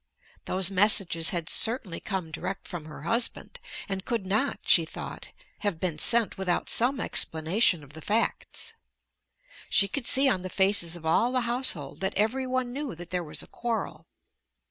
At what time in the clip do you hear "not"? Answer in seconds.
4.25-4.57